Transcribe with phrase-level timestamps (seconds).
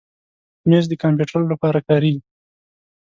[0.69, 2.21] مېز د کمپیوټر لپاره کارېږي.